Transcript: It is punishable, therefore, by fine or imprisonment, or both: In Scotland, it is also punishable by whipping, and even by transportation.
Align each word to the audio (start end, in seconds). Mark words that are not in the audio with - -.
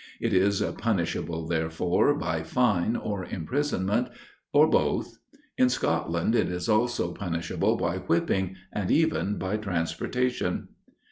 It 0.19 0.33
is 0.33 0.63
punishable, 0.79 1.45
therefore, 1.47 2.15
by 2.15 2.41
fine 2.41 2.95
or 2.95 3.23
imprisonment, 3.23 4.07
or 4.51 4.67
both: 4.67 5.19
In 5.59 5.69
Scotland, 5.69 6.33
it 6.33 6.49
is 6.49 6.67
also 6.67 7.13
punishable 7.13 7.75
by 7.77 7.97
whipping, 7.97 8.55
and 8.73 8.89
even 8.89 9.37
by 9.37 9.57
transportation. 9.57 10.69